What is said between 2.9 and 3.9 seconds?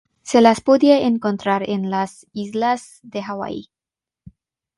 de Hawái.